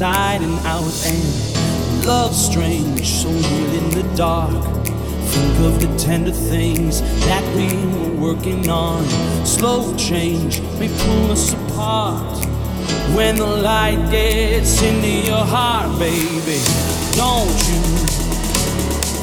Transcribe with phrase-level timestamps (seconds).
[0.00, 0.90] inside and out.
[1.04, 4.64] And love strange, so real in the dark.
[5.28, 9.04] Think of the tender things that we were working on.
[9.44, 12.46] Slow change may pull us apart.
[13.14, 16.60] When the light gets into your heart, baby,
[17.14, 17.82] don't you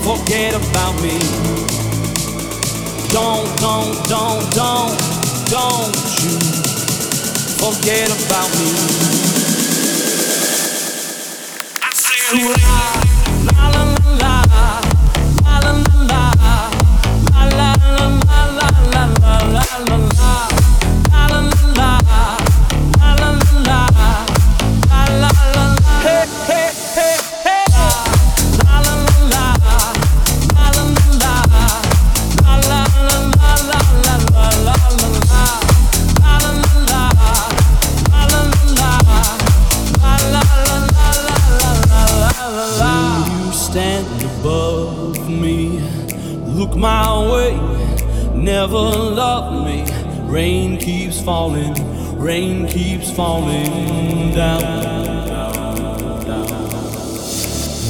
[0.05, 1.17] forget about me.
[3.09, 4.93] Don't, don't, don't, don't,
[5.49, 6.37] don't you
[7.65, 9.17] forget about me.
[11.79, 12.43] I say, la,
[18.91, 19.07] la,
[19.53, 20.16] la, la.
[48.61, 49.85] Never loved me.
[50.23, 51.75] Rain keeps falling,
[52.17, 54.63] rain keeps falling down.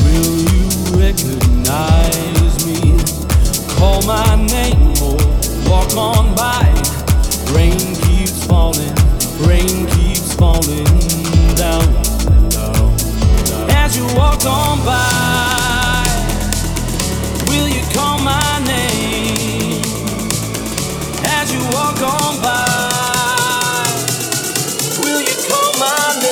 [0.03, 0.67] Will you
[1.05, 2.81] recognize me?
[3.77, 5.15] Call my name or
[5.71, 6.65] walk on by.
[7.55, 8.95] Rain keeps falling,
[9.47, 10.91] rain keeps falling
[11.55, 11.87] down.
[13.81, 16.03] As you walk on by,
[17.47, 18.46] will you call my
[22.03, 23.85] on by.
[25.03, 26.26] Will you call my name?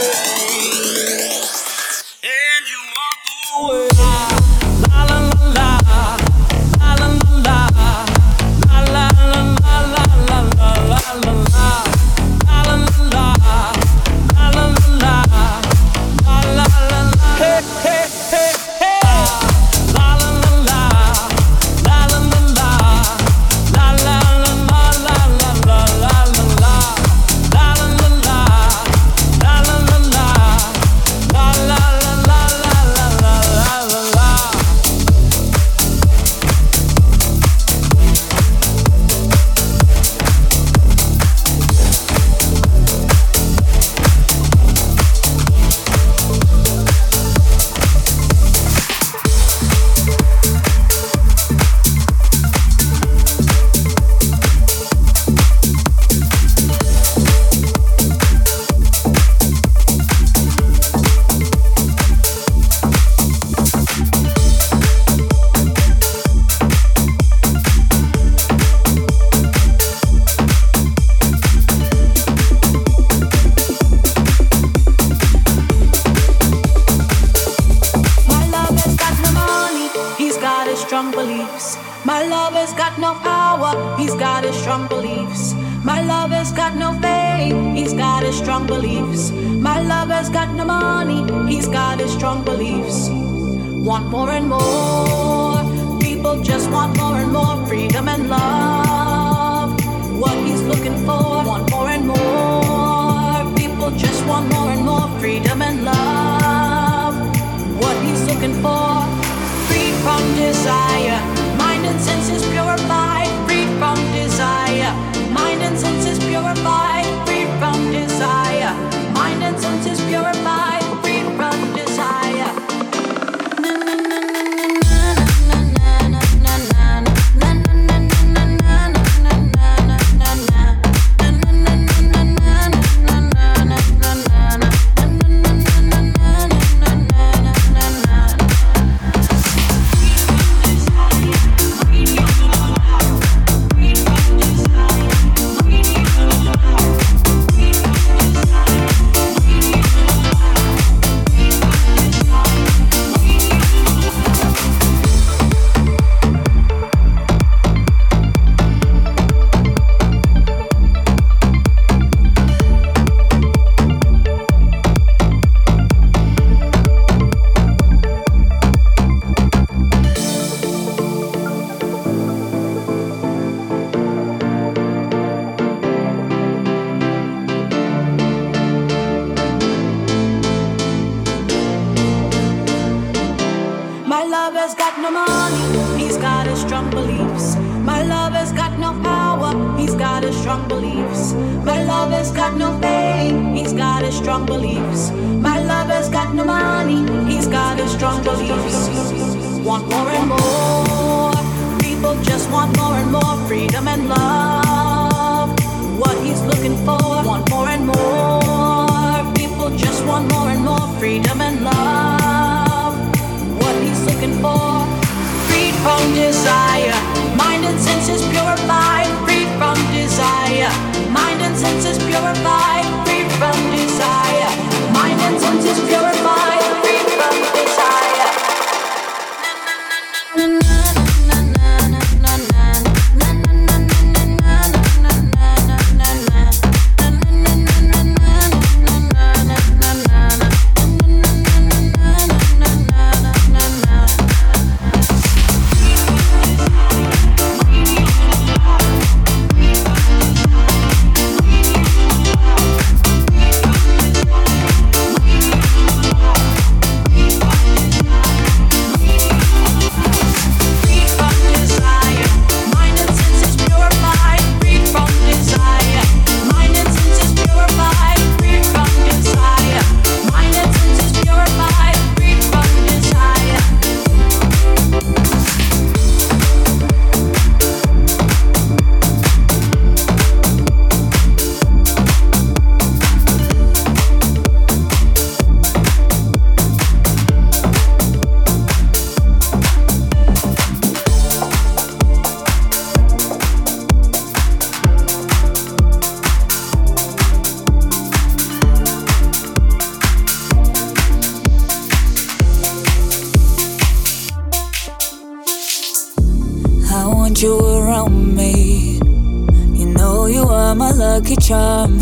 [310.86, 312.00] my lucky charm.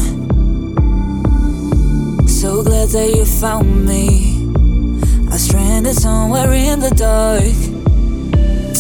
[2.28, 4.08] So glad that you found me.
[5.32, 7.56] I stranded somewhere in the dark.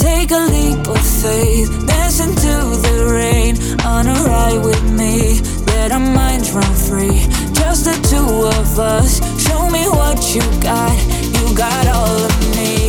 [0.07, 3.53] Take a leap of faith, dance into the rain.
[3.85, 7.19] On a ride with me, let our minds run free.
[7.53, 9.11] Just the two of us,
[9.45, 10.97] show me what you got.
[11.35, 12.82] You got all of me.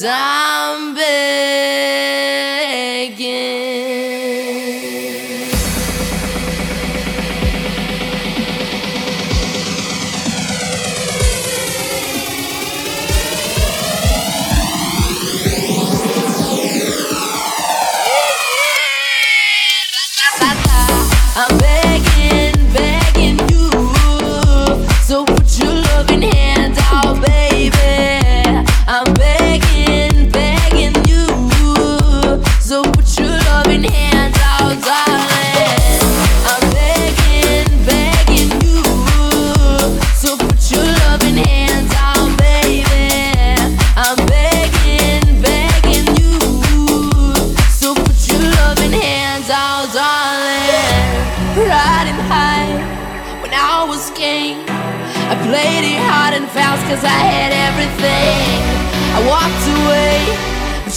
[0.00, 0.29] Cause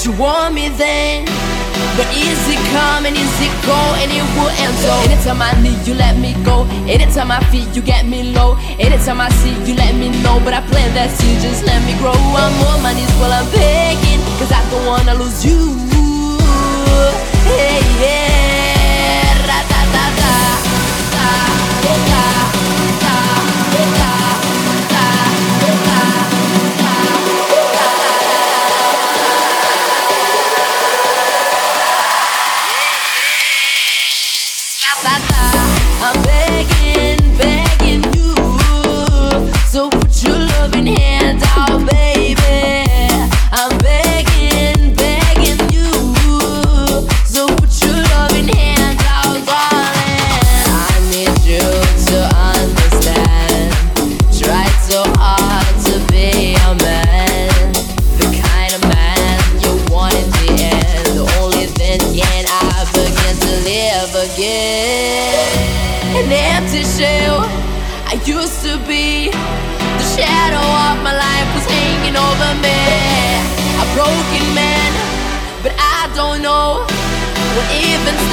[0.06, 1.26] you want me then.
[1.96, 4.92] But easy come and easy go, and it will end so.
[5.08, 6.66] Anytime I need you, let me go.
[6.88, 8.58] Anytime I feel you, get me low.
[8.80, 10.42] Anytime I see you, let me know.
[10.44, 12.12] But I plan that you just let me grow.
[12.12, 15.60] I'm on my knees while I'm begging, cause I don't wanna lose you.
[17.48, 18.63] Hey, yeah,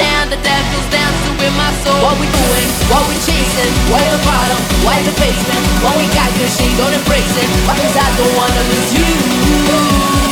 [0.00, 2.00] stand, the devil's dancing with my soul.
[2.00, 2.68] What we doing?
[2.88, 3.72] What we chasing?
[3.92, 4.60] Why the bottom?
[4.84, 5.62] Why the basement?
[5.84, 7.48] What we got good, she don't embrace it.
[7.68, 10.29] Why cause I don't wanna lose you.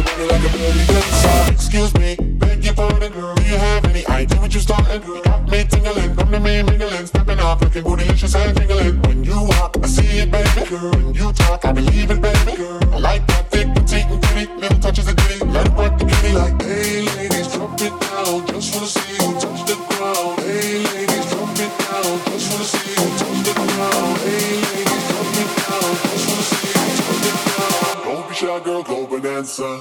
[0.00, 1.52] your body like a belly dancer.
[1.52, 3.34] Excuse me, beg your pardon, girl.
[3.34, 5.02] Do you have any idea what you're starting?
[5.02, 9.02] You got me tingling, come to me mingling, stepping off, looking bootylicious and tingling.
[9.02, 10.90] When you walk, I see it, baby girl.
[10.90, 12.79] When you talk, I believe it, baby girl.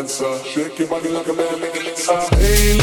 [0.00, 0.38] dancer.
[0.44, 1.60] Shake your body like a man.
[2.38, 2.79] Hey,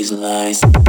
[0.00, 0.79] these lies.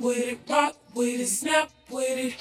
[0.00, 2.34] with it, rock with it, snap with it.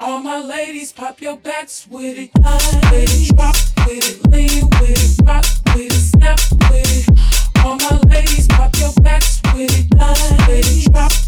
[0.00, 2.58] All my ladies, pop your backs with it, All
[2.90, 3.56] with it, drop
[3.86, 5.44] with it, lean with it, rock
[5.74, 6.40] with it, snap
[6.70, 7.64] with it.
[7.64, 11.21] All my ladies, pop your backs with it, All with it, drop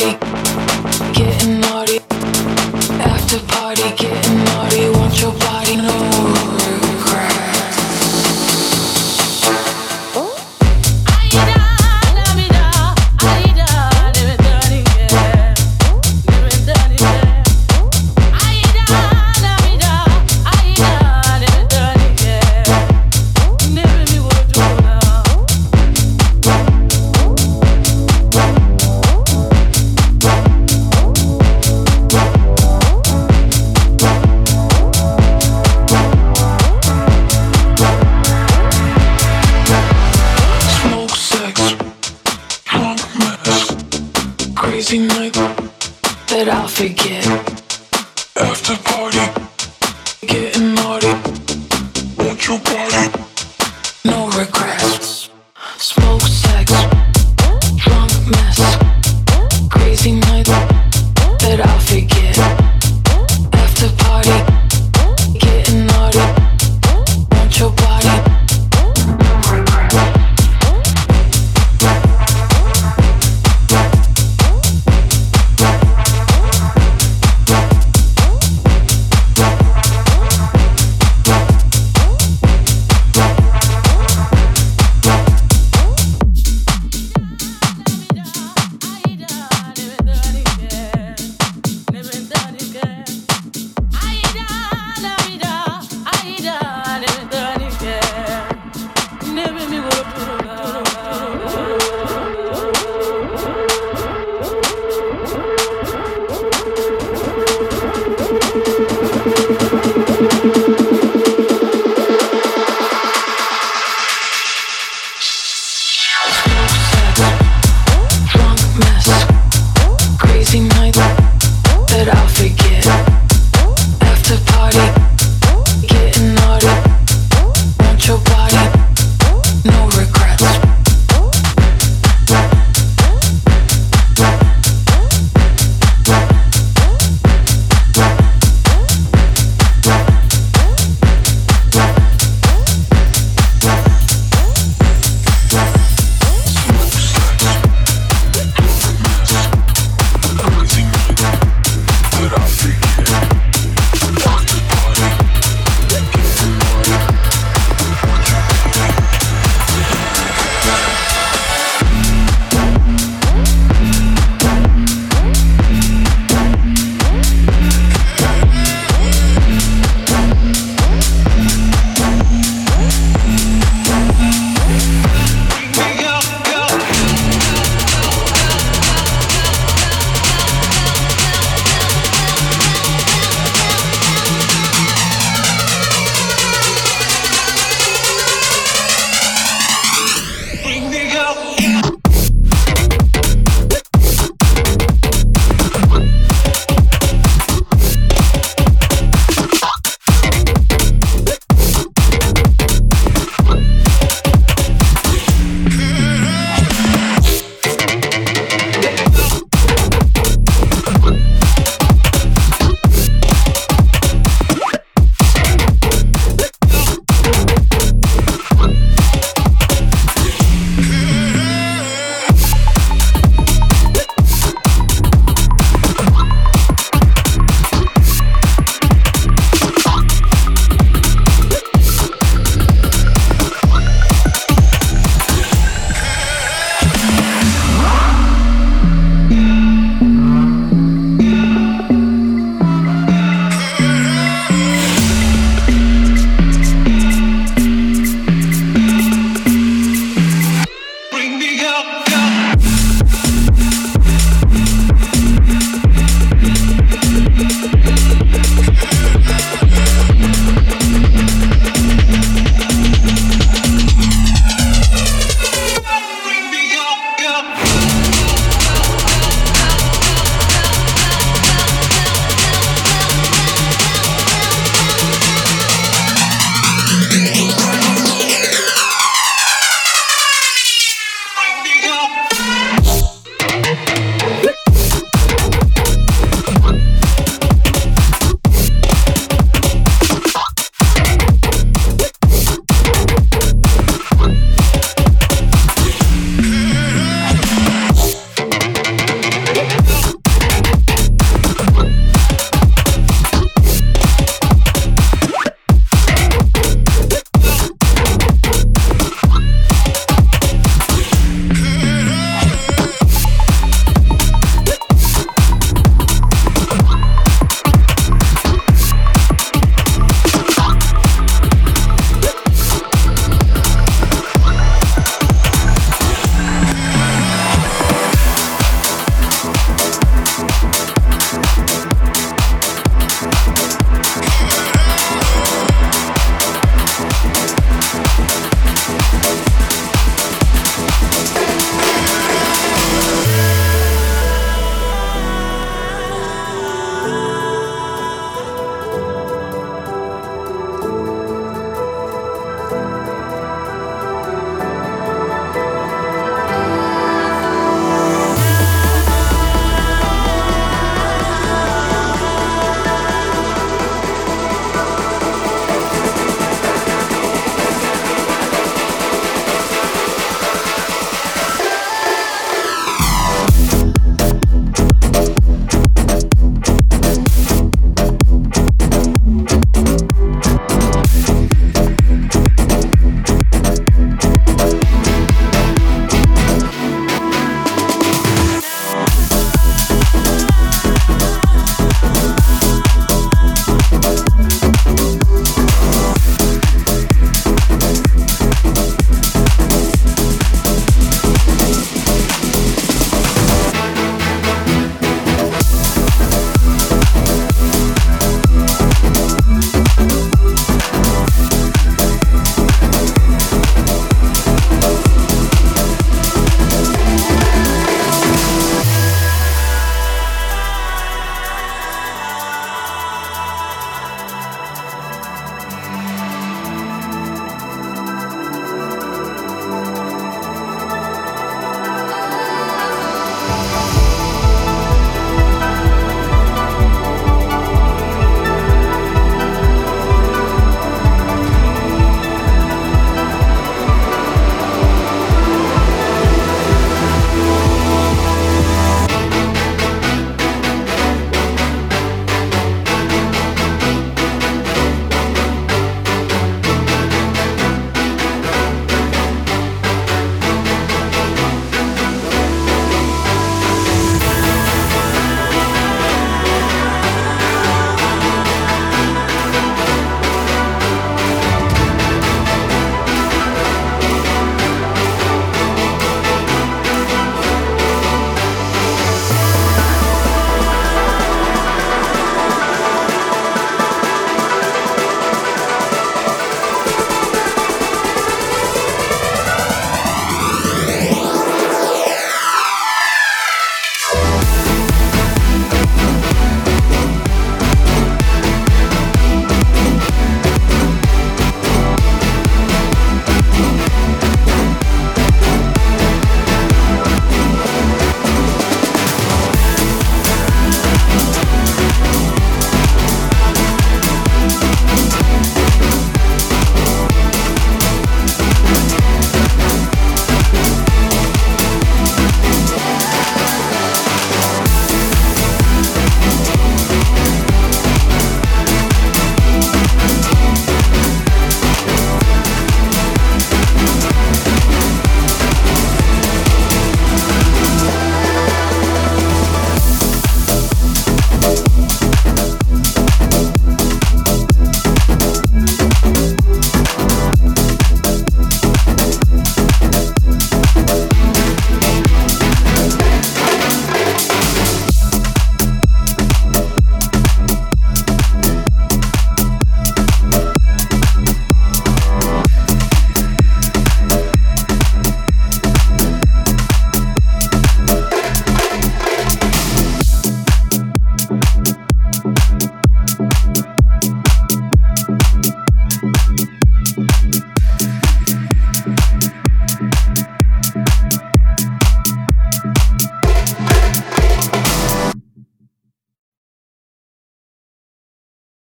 [0.00, 1.98] party, getting naughty.
[3.00, 4.29] After party, getting